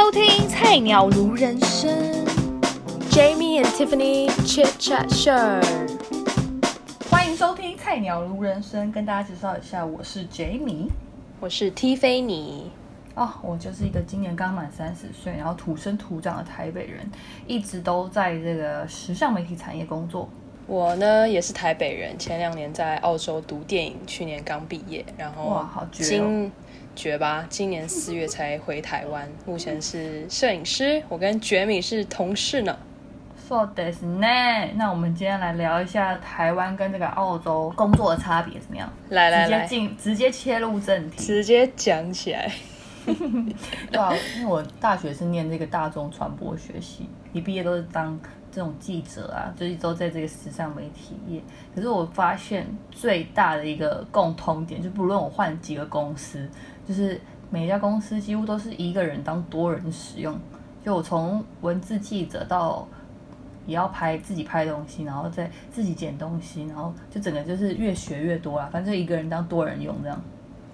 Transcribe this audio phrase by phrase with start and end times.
[0.00, 1.90] 收听《菜鸟如人生》
[3.10, 5.60] ，Jamie and Tiffany Chit Chat Show。
[7.10, 10.86] 欢迎收听《菜鸟如人生》，跟大家介绍一下，我是 Jamie，
[11.40, 12.70] 我是 T 菲尼。
[13.16, 17.10] 哦，我就是一个今年刚满三十岁，然后土生土长的台北人，
[17.48, 20.28] 一直都在这个时尚媒体产业工作。
[20.68, 26.06] 我呢也是台北人，前两年在澳洲读电影，去年刚毕业，然后哇，好绝、哦！
[26.06, 26.52] 今
[26.98, 32.76] 绝吧，今年四月才回台湾，目前是摄影师，我跟觉米是同事呢。
[33.48, 34.26] So this 呢？
[34.74, 38.92] 那我们今天来聊一下台湾跟这个澳洲工作的差别怎么样？
[39.10, 41.24] 来来来，进直接切入正题。
[41.24, 42.50] 直接讲起来。
[43.90, 48.18] 对啊，因为我大学是念这个大众传播学系，一毕业都是当
[48.50, 51.42] 这种记者啊，就是都在这个时尚媒体业。
[51.74, 56.48] 可是我发现最大的一个共通点，就不论我换几个公司，
[56.86, 60.38] 就是每家公司几乎都是一个人当多人使用。
[60.84, 62.86] 就我从文字记者到
[63.66, 68.68] 也要拍自己拍东西，然后再自己剪东西，然后就整个就是越学越多啦。
[68.72, 70.18] 反正一个人当多人用这样。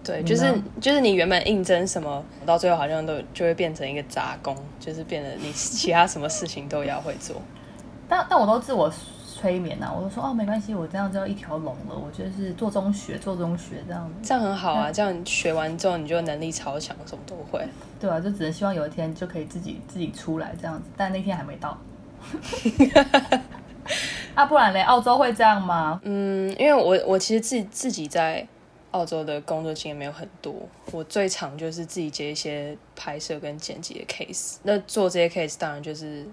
[0.04, 7.36] 对，就是就是你原本应征什么，到最后好像都就会变成一个杂工，就是变得你其他什么事情都要会做。
[8.06, 8.92] 但但我都自我
[9.34, 17.66] 催眠呐、啊，我都说哦没关系，我这样就一条龙了，我就是做中学，做中学这样子，这样很好啊，这样你学完之后你就能力超强，什么都会。
[17.98, 21.78] 对啊，就只能希望有一天就可以自己自己出来这样子，但那天还没到。
[24.34, 26.00] 啊，不然嘞，澳洲会这样吗？
[26.04, 28.46] 嗯，因为我我其实自己自己在
[28.94, 30.54] 澳洲的工作经验没有很多，
[30.92, 34.58] 我最常就是自己接一些拍摄跟剪辑的 case。
[34.62, 36.24] 那做这些 case 当然就是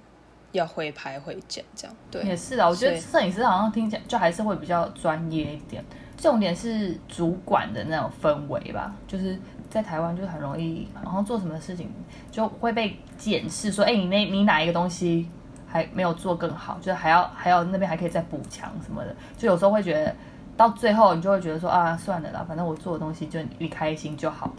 [0.52, 1.96] 要会拍会剪这样。
[2.12, 5.84] 对，也是啊，我觉得所摄影师好像听起来就还是会比较专业一点。
[6.16, 9.36] 重点是主管的那种氛围吧，就是
[9.68, 11.92] 在台湾就很容易，然后做什么事情
[12.30, 15.28] 就会被检视说，哎、你那你哪一个东西
[15.66, 20.16] 还没有做更好，就是还要还要那边还可以再补强什么的，就有时候会觉得
[20.58, 24.54] 到最后你就会觉得说啊，算了啦，反正我做的东西就你开心就好。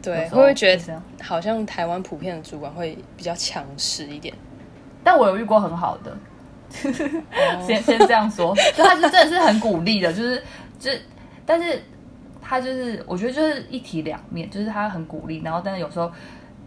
[0.00, 1.02] 对，有时候会不会觉得这样？
[1.22, 4.34] 好像台湾普遍的主管会比较强势一点？
[5.02, 6.16] 但我有遇过很好的，
[7.66, 10.42] 先先这样说，就他是真的是很鼓励的，就是
[10.78, 10.90] 就，
[11.46, 11.82] 但是
[12.40, 16.10] 他就是我觉得就是一体两面，就是他很鼓励，然后但是有时候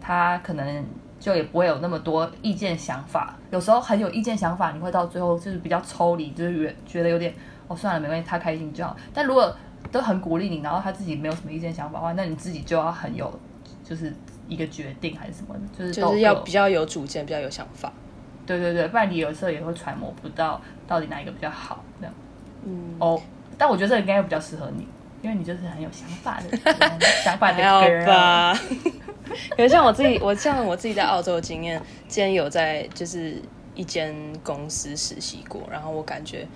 [0.00, 0.84] 他可能
[1.20, 7.32] 就也不会有那么多意见想法，有时候很有意见想法，你会到最后就是比较抽离，就是觉觉得有点
[7.72, 8.96] 哦算了没关系，他开心就好。
[9.14, 9.54] 但如果
[9.90, 13.32] 都很鼓励你，然后他自己没有什么意见想法的话，那你自己就要很有
[13.84, 14.12] 就是
[14.48, 17.92] 一个决定还是什么的，就是就是要比较有主见，比较有想法。
[18.44, 22.14] 对对对，不然你有时候也会揣摩不到到底哪一个比较好这样。
[22.64, 23.20] 嗯，哦，
[23.56, 24.86] 但我觉得这个应该比较适合你，
[25.22, 28.06] 因为你就是很有想法的人 想法的 girl。
[28.06, 28.58] 吧。
[29.56, 33.40] 可是像我自己，我像我自己在澳洲的经验，之前有在就是
[33.74, 36.46] 一间公司实习过，然后我感觉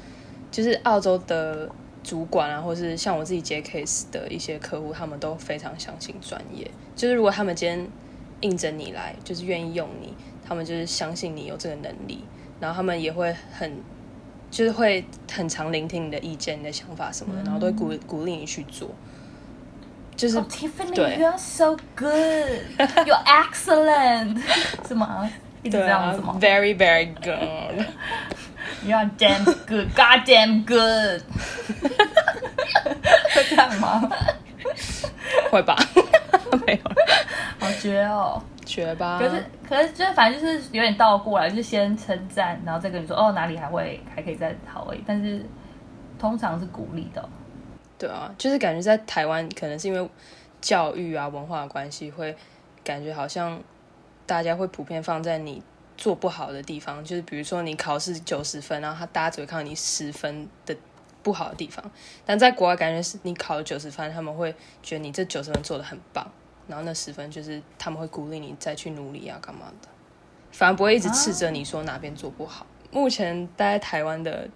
[0.50, 1.68] 就是澳洲的
[2.02, 6.70] 主管啊，或是像我自己接 case 的一些客户，他们都非常相信专业。
[6.94, 7.88] 就是如果他们今天
[8.40, 10.14] 应征你来，就是愿意用你，
[10.46, 12.24] 他们就是相信你有这个能力，
[12.60, 13.72] 然后他们也会很。
[14.48, 18.88] 就是会很常聆听你的意见、你的想法什么的，然后都会鼓鼓励你去做。
[20.14, 22.08] 就是、Oh, Tiffany, 对 you are so good,
[22.78, 24.40] you're excellent，
[24.86, 25.28] 是吗？
[25.64, 27.84] 一直这对啊样子吗，very very good。
[28.86, 31.22] ？You are damn good, god damn good，
[33.34, 34.08] 会这样吗？
[35.50, 35.76] 会吧？
[36.66, 36.80] 没有，
[37.58, 38.42] 好绝哦！
[38.64, 39.18] 绝吧。
[39.18, 45.02] 可是可是就是反正就是有点倒过来，就是先称赞，然后再跟你说哦哪里还会还可以再好而已。
[45.06, 45.44] 但是
[46.18, 47.28] 通常是鼓励的哦、
[47.98, 50.08] 对啊，就是感觉在台湾，可能是因为
[50.60, 52.34] 教育啊文化的关系，会
[52.84, 53.60] 感觉好像
[54.26, 55.62] 大家会普遍放在你
[55.96, 60.76] 做不好的地方，就是比如说你考试九十分，然后他大家只会看到你十分的
[61.22, 61.90] 不好的地方，
[62.24, 66.30] 但在国外感觉是你考了九十分，他们会觉得你这九十分做的很棒，
[66.68, 69.88] 然后那十分就是他们会鼓励你再去努力啊干嘛的，
[70.52, 72.66] 反而不会一直斥责你说哪边做不好。
[72.92, 74.48] 目前待在台湾的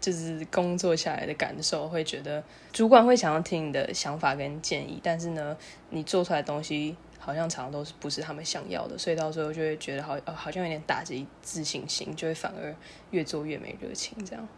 [0.00, 2.42] 就是工作下来的感受，会觉得
[2.72, 5.56] 主管会想要听你的想法跟建议，但是呢，
[5.90, 12.74] 你做出来的东西好像常常都是不是他们想要的，所以到最后就会觉得好呃好像有点打击自信心，就会反而
[13.12, 14.12] 越做越没热情。
[14.24, 14.48] 这样，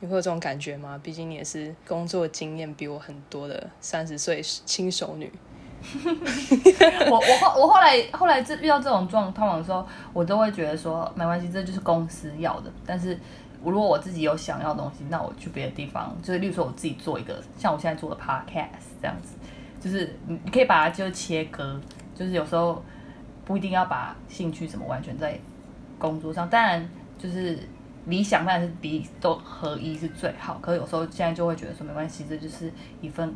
[0.00, 0.98] 你会有这种感觉吗？
[1.02, 5.30] 毕竟你也是工作经验比我很多的三十岁轻熟女。
[7.10, 12.72] 我我后我后来后来这遇到这种状况的时候，我都会觉得说没关系，这就是公司要的。
[12.86, 13.16] 但是
[13.62, 19.34] 如果我自己有想要的东西，那我去别的地方，就是例如说我自己做一个像我现在做的 podcast 这样子，
[19.78, 21.78] 就是你可以把它就切割，
[22.16, 22.82] 就是有时候
[23.44, 25.38] 不一定要把兴趣什么完全在
[25.98, 27.58] 工作上，当然就是
[28.06, 33.34] 理想当然是比都合一是最好，可是有时候现在就会觉得说没关系，这就是一份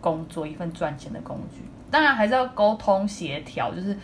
[0.00, 1.62] 工作，一份赚钱的工具。
[1.90, 3.96] 当然还是要沟通协调，就是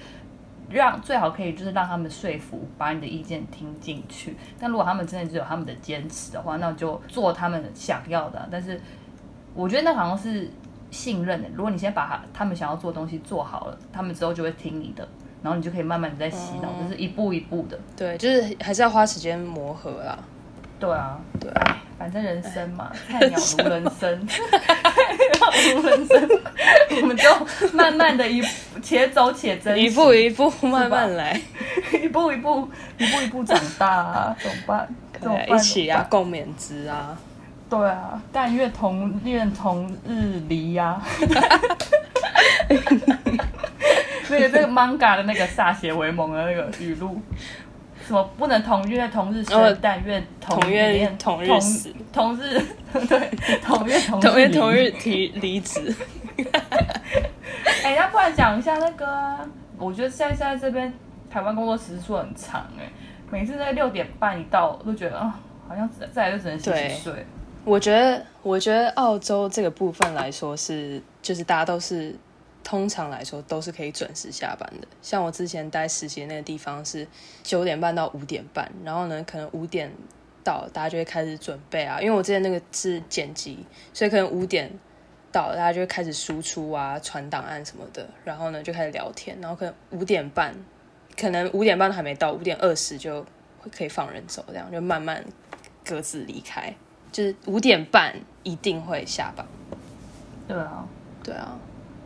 [0.69, 4.37] 让最好可以就是让他们说服，把你的意见听进去。
[4.59, 8.47] 但如果他们真的只有他们的坚持的话，那就做他们想要的。
[8.53, 8.79] 但是
[9.55, 10.51] 我觉得那好像是
[10.91, 11.49] 信任的。
[11.55, 15.07] 如果你先把他他们想要做的东西做好了，他们之后就会听你的，
[15.43, 17.79] 然后你就可以慢慢的在洗脑，就是一步一步的。
[17.97, 20.19] 对，就是还是要花时间磨合啦。
[20.81, 24.47] 对啊，对哎，反正人生嘛， 菜鸟如人生， 菜
[25.41, 26.29] 鸟如人生，
[27.03, 27.29] 我们就
[27.73, 28.41] 慢慢的一
[28.81, 31.41] 且走且珍惜，一步一步慢慢来，
[32.01, 34.89] 一步一步一步一步长大啊，怎么办？
[35.49, 37.19] 一起啊，共勉之啊。
[37.71, 40.99] 对啊，但愿同愿同日离呀、
[44.31, 47.21] 那个这个 manga 的那个歃血为盟的那个语录，
[48.07, 52.59] 什么不能同月同日生，哦但愿同同月同日死，同日
[53.07, 53.31] 对
[53.63, 55.95] 同月同日同日同日提离职，
[57.85, 59.41] 哎、那不然讲一下那个啊、
[59.77, 60.91] 我觉得现在现在这边
[61.31, 62.85] 台湾工作时数很长哎、
[63.31, 65.39] 每次在六点半一到，都觉得啊，
[65.69, 66.89] 好像再再来就只能洗对。
[66.89, 67.27] 洗睡。
[67.69, 72.17] 我觉得，我觉得澳洲这个部分来说是，就是大家都是
[72.65, 74.89] 通常来说都是可以准时下班的。
[75.03, 77.07] 像我之前待实习那个地方是
[77.43, 79.93] 九点半到五点半，然后呢，可能五点
[80.43, 83.59] 到大家就会开始准备啊，因为我之前那个是剪辑，
[83.93, 84.73] 所以可能五点
[85.31, 90.55] 到大家就开始输出啊、传档案什么的，然后呢就开始聊天，然后可能五点半，
[91.21, 93.21] 可能五点半都还没到，五点二十就
[93.59, 95.23] 会可以放人走，这样就慢慢
[95.85, 96.75] 各自离开。
[97.13, 99.45] 就是五点半一定会下班。
[100.47, 100.85] 对啊，
[101.23, 101.49] 对啊，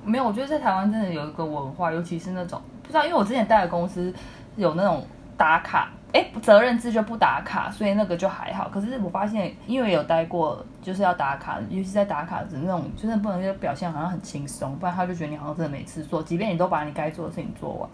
[0.04, 4.12] 没有，我觉得在台湾真的有一个文化，尤其是那种不知道，因为我之前待的公司
[4.56, 5.06] 有那种
[5.36, 8.68] 打卡，哎，责任制就不打卡，所以那个就还好。
[8.68, 17.88] 可是我发现，因为有待过，就是要打卡，尤其在打卡的那种，就是不能就表现好像很轻松，不然他就觉得你好像真的没事做，即便你都把你该做的事情做完。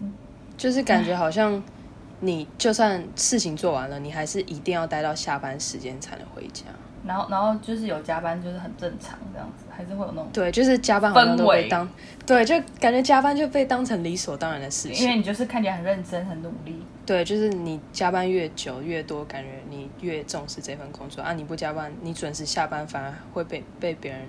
[0.57, 1.61] 就是感觉好像
[2.19, 6.65] 你就算事情做完了，你还是一定要待到下班时间才能回家。
[7.05, 11.87] 然后，然后就是有加班，就是很正常这样子，还是会有那种，对，就是加班好像都被当
[12.25, 15.03] 对，就感觉加班就被当成理所当然的事情。
[15.03, 16.83] 因为你就是看起来很认真、很努力。
[17.05, 21.33] 对，就是你加班越久越多，感觉你越重视这份工作啊。
[21.33, 24.21] 你不加班，你准时下班，反而会被被别人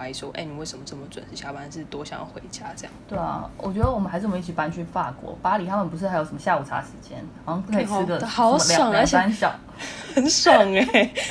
[0.00, 1.70] 怀疑说，哎，你为什么这么准时下班？
[1.70, 2.92] 是多想要回家这样？
[3.06, 9.18] 对啊，我觉得我们还是我们一起搬去法国巴黎，他们不是还有什么下午茶时间，好像可以吃个好爽而且。
[10.14, 10.84] 很爽哎、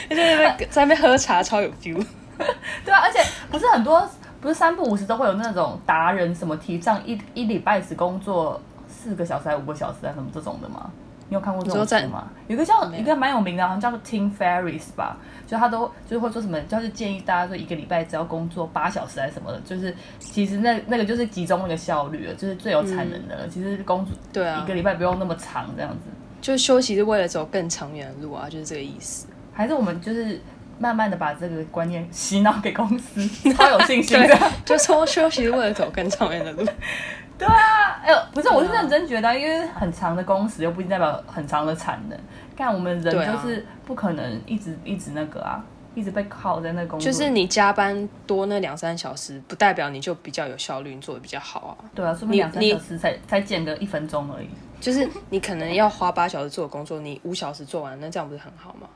[0.10, 2.06] 在那边在那边喝茶，超有 feel。
[2.86, 3.20] 对啊，而且
[3.50, 4.08] 不是很多，
[4.40, 10.92] 不是三不五时都会有那种达人什么提倡一一礼拜只工作四个小时还五个小时啊什么这种的吗？
[11.30, 12.28] 你有看过这种书吗？
[12.48, 15.16] 有一个叫有一个蛮有名的，好像叫做 Tim Ferriss 吧，
[15.46, 23.48] 就他都就是会说什么，就是建议大家说一个礼拜只要工作八小时还是什么的，就是其实那那个就是集中那个效率了，就是最有产能的了。
[23.48, 26.10] 其实工作对啊一个礼拜不用那么长这样子。
[26.42, 29.28] 就休息是为了走更长远的路啊，就是这个意思。
[29.54, 30.42] 还是我们就是
[30.80, 36.66] 慢慢的把这个观念洗脑给公司， 超有信心对的。，就说休息是为了走更长远的路。
[37.40, 42.20] 对啊，哎呦，不是，我是认真觉得啊，因为很长的工时又不一定代表很长的产能。
[42.56, 45.64] 看我们人就是不可能一直一直那个啊，
[45.96, 47.10] 一直被靠在那工作。
[47.10, 51.90] 就是你加班多那两三小时，不代表你就比较有效率，你做的比较好啊。
[51.96, 54.50] 对啊，说不定两三小时才才减个一分钟而已。
[54.82, 58.90] 就是你可能要花八小时做的工作，你五小时做完，那这样不是很好吗？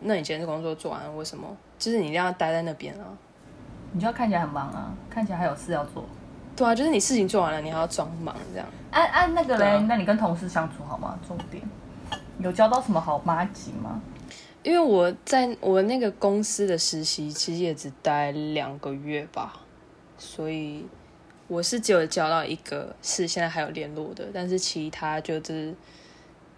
[0.00, 1.46] 那你今天这工作做完了，为什么？
[1.78, 3.06] 就是你一定要待在那边啊。
[3.92, 6.04] 你就要看起来很忙啊，看起来还有事要做。
[6.56, 8.66] 对啊，就是你事情做完了，你还要装忙这样。
[8.90, 11.18] 按、按、那个嘞，啊那你跟同事相处好吗？
[11.26, 11.62] 重点
[12.38, 14.00] 有交到什么好妈吉吗？
[14.62, 19.52] 因为我在我那个公司的实习，其实也只待两个月吧，
[20.16, 20.86] 所以
[21.48, 25.74] 我是只有交到一个是现在还有联络的，但是其他就是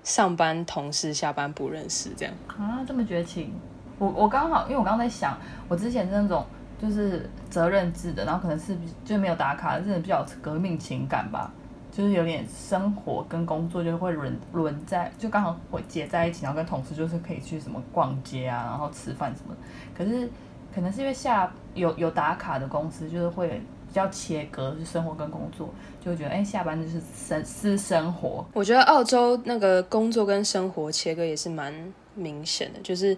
[0.05, 2.35] 上班同事下班不认识这样。
[2.47, 3.53] 啊，这么绝情！
[3.99, 5.37] 我我刚好，因为我刚刚在想，
[5.69, 6.45] 我之前是那种
[6.81, 11.51] 就是责任制的，然后可能是就没有打卡，真的比较有革命情感吧，
[11.91, 19.57] 就是有点生活跟工作就会轮轮在，就刚好会结在一起，然后跟同事就是可以去什么逛街啊，然后吃饭什么。
[19.97, 20.29] 可是
[20.75, 23.49] 可能是因为下有有打卡的公司，就是会
[23.89, 25.73] 比较切割，就生活跟工作，
[26.05, 31.73] 就觉得哎、下班就是生私生活，我觉得澳洲那个工作跟生活切割也是蛮
[32.15, 33.17] 明显的，就是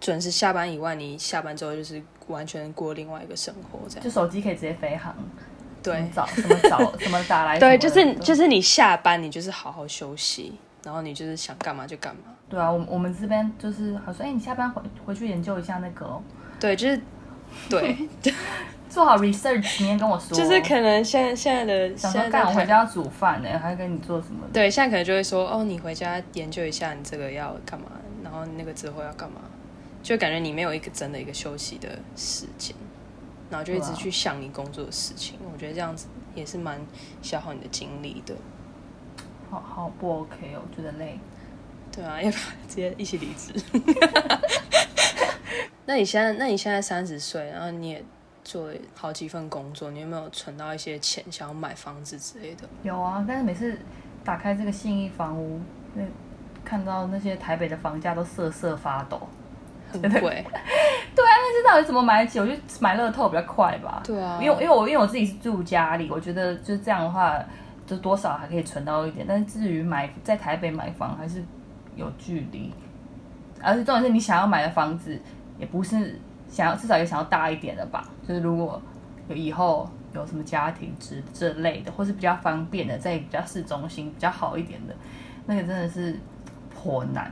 [0.00, 4.04] 准时下班以外，你下班之后就是完全过另外一个生活这样。
[4.04, 5.14] 就手机可以直接飞航。
[5.82, 10.52] 对找什么找 什么打来对，就是就是你下班，你就是好好休息，
[10.84, 12.20] 然后你就是想干嘛就干嘛。
[12.50, 16.22] 对啊，我们我们这边就是好说，哎、你下班回回去研究一下那个哦、
[16.60, 17.00] 对，就是
[17.70, 17.96] 对，
[18.90, 20.36] 做好 research，明天跟我说。
[20.36, 24.46] 就是可能现在现在的想说现在在台干我回家要煮饭呢，还跟你做什么？
[24.52, 27.86] 对，现在可能就会说哦，你回家研究一下你这个要干嘛，
[28.22, 29.40] 然后那个之后要干嘛，
[30.02, 32.74] 就感觉你没有一个真的一个休息的时间，
[33.50, 35.38] 然后就一直去想你工作的事情。
[35.52, 36.80] 我觉得这样子也是蛮
[37.22, 38.34] 消耗你的精力的。
[39.50, 41.18] 好好不 OK 哦，我觉得累。
[41.92, 43.52] 对啊，要不要直接一起离职？
[45.86, 48.04] 那你现在，那你现在三十岁，然后你也
[48.44, 52.68] 做了好几份工作，你有没有存到一些钱，想要买房子之类的？
[52.84, 53.76] 有啊，但是每次
[54.24, 55.60] 打开这个信义房屋，
[55.94, 56.04] 那
[56.64, 59.28] 看到那些台北的房价都瑟瑟发抖。
[59.92, 60.20] 很贵，
[61.14, 62.38] 对啊，那这到底怎么买得起？
[62.38, 64.02] 我觉得买乐透比较快吧。
[64.04, 67.38] 对啊因为因为我因为我自己是住家里，我觉得就是这样的话，
[67.86, 69.26] 就多少还可以存到一点。
[69.28, 71.42] 但是至于买在台北买房，还是
[71.96, 72.72] 有距离。
[73.62, 75.20] 而且重点是你想要买的房子，
[75.58, 76.18] 也不是
[76.48, 78.04] 想要至少也想要大一点的吧？
[78.26, 78.80] 就是如果
[79.28, 84.94] 有以后有什么家庭之这类的，或是比较方便的，在比较市中心比较好一点的，
[85.46, 86.18] 那个真的是
[86.74, 87.30] 颇难。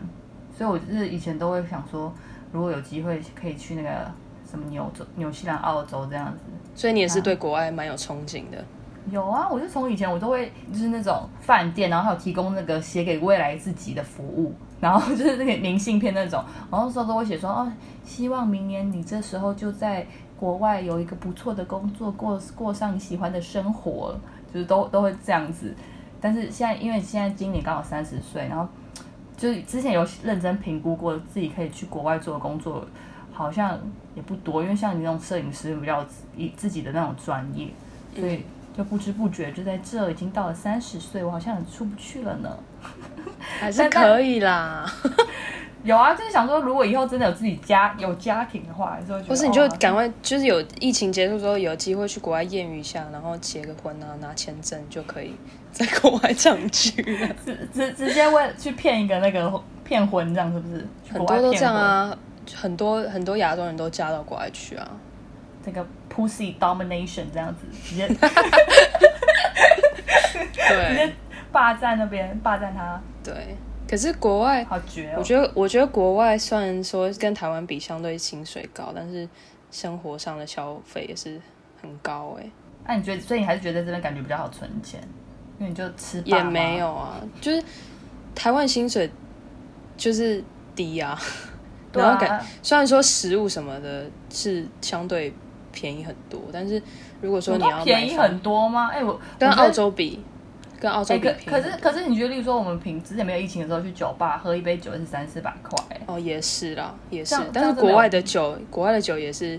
[0.54, 2.12] 所以我就是以前都会想说，
[2.52, 4.10] 如果有机会可以去那个
[4.50, 6.40] 什么纽州、纽西兰、澳洲这样子。
[6.74, 8.64] 所以你也是对国外蛮有憧憬的。
[9.10, 17.72] 有啊，我就从以前我都会就是那种饭店，然后还有提供那个写给未来自己的服务， 然后就是那个明信片那种，然后那时候都会写说哦，
[18.04, 20.06] 希望明年你这时候就在
[20.38, 24.14] 国外有一个不错的工作，过过上你喜欢的生活，
[24.52, 25.74] 就是都都会这样子。
[26.20, 28.68] 但是现在因为现在今年刚好三十岁，然后
[29.38, 32.84] 就是之前有认真评估过自己可以去国外做的工作，
[33.32, 33.80] 好像
[34.16, 36.04] 也不多，因为像你那种摄影师比较
[36.36, 37.68] 以自己的那种专业，
[38.18, 38.42] 所以
[38.76, 42.58] 就不知不觉就在这已经到了三十岁，我好像也出不去了呢。
[43.38, 44.84] 还是可以啦，
[45.84, 55.34] 有啊，就是想说，如果以后真的有自己家有家庭的话，还是你就哦赶快，就是有疫情结束之后有机会去国外艳遇一下，然后结个婚啊，拿签证就可以
[55.72, 57.28] 在国外长居了。
[57.44, 60.86] 直直直接为去骗一个那个骗婚，这样是不是？
[61.10, 61.74] 很多都这样。
[61.74, 62.16] 啊，
[62.54, 64.88] 很多很多亚洲人都嫁到国外去啊。
[65.64, 68.18] 这个 pussy domination 这样子，直接 直
[70.68, 71.14] 对接
[71.52, 73.54] 霸占那边，霸占他，对，
[73.88, 75.14] 可是国外，好绝哦！
[75.18, 79.26] 我觉得我觉得国外虽然说跟台湾比相对薪水高，但是
[79.70, 81.40] 生活上的消费也是
[81.80, 82.50] 很高哎、
[82.86, 85.00] 那、你觉得，所以你还是觉得这边感觉比较好存钱，
[85.58, 87.62] 因为你就吃也没有啊，就是
[88.34, 89.10] 台湾薪水
[89.96, 90.42] 就是
[90.76, 91.18] 低啊，
[91.90, 95.32] 对 然后感啊，虽然说食物什么的是相对
[95.72, 96.82] 便宜很多，但是
[97.20, 98.88] 如果说你要便宜很多吗？
[98.92, 100.22] 哎、我跟澳洲比，
[100.78, 109.58] 跟澳洲哎、比可是可是你觉得，例如说我们平之前没有疫情的时候去酒吧喝一杯酒是三四百块、哎哦，也是啦，也是，但是国外的酒，国外的酒也是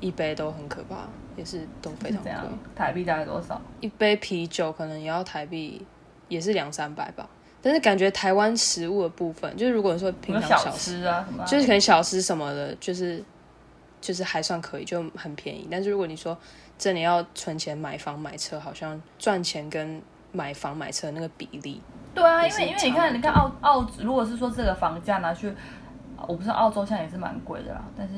[0.00, 2.32] 一杯都很可怕，也是都非常贵
[2.76, 3.60] 台币大概多少？
[3.80, 5.84] 一杯啤酒可能也要台币
[6.28, 7.28] 也是两三百吧。
[7.64, 11.46] 但是感觉台湾食物的部分，就是如果说平常小吃，吃啊什么啊？
[11.46, 13.22] 就是可能小吃什么的，就是
[14.00, 15.68] 就是还算可以，就很便宜。
[15.70, 16.36] 但是如果你说
[16.76, 20.02] 真的要存钱买房买车，好像赚钱跟
[20.32, 21.80] 买房买车的那个比例，
[22.14, 25.52] 对啊，因为因为你看你看澳澳，如果是说这个房价拿去，
[26.26, 28.14] 我不知道澳洲现在也是蛮贵的啦，但是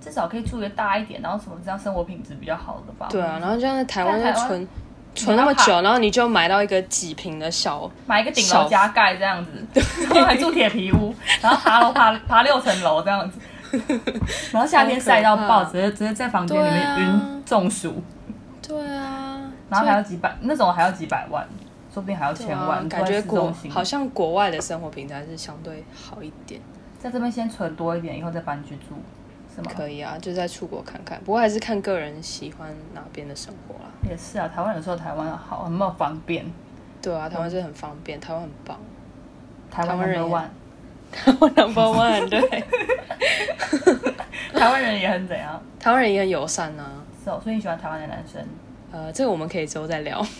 [0.00, 3.08] 至少可以住一个大一点，然后什么这样生活品质比较好的吧？
[3.10, 4.68] 对啊，然后这样在台湾就存
[5.14, 9.50] 存那么久，然后你就买到一个几平的小，买一个顶楼加盖这样子，
[10.08, 13.40] 然后还住铁皮屋，然后爬楼爬爬六层楼这样子，
[14.52, 18.02] 然后夏天晒到爆，直接直接在房间里面晕中暑，
[18.62, 19.19] 对啊，
[19.70, 21.46] 然后还要几百那种还要几百万，
[21.92, 26.60] 说不定还要千万，感觉国好像国外的生活平台是相对好一点。
[26.98, 28.96] 在这边先存多一点，以后再搬去住，
[29.54, 29.72] 是吗？
[29.74, 33.90] 可以啊，就在出国看看，不过还是看个人喜欢哪边的生活啦。
[34.06, 36.44] 也是啊，台湾有时候台湾好，很方便，
[37.00, 38.78] 对啊，台湾是很方便，台湾很棒，
[39.70, 40.44] 台湾人 number one，
[41.10, 42.64] 台湾 number one，对，
[44.60, 45.62] 台湾人也很怎样？
[45.78, 47.02] 台湾人也很友善啊。
[47.24, 48.42] 是哦，所以你喜欢台湾的男生？
[48.92, 50.24] 呃，这个我们可以之后再聊。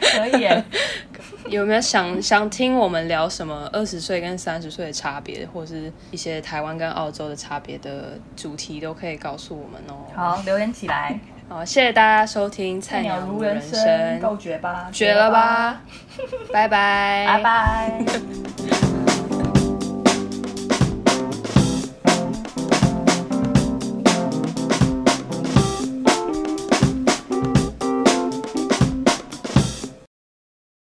[0.00, 0.64] 可以耶，
[1.48, 10.06] 有没有想想听我们聊什么二十岁跟三十岁的差别，或是一些台湾跟澳洲的差别的主题，都可以告诉我们哦。
[10.14, 11.18] 好，留言起来。
[11.48, 13.78] 好，谢谢大家收听《菜鸟鸟如人生》，
[14.20, 14.88] 够绝吧？
[14.92, 15.80] 绝了吧？
[16.52, 17.92] 拜拜，拜拜。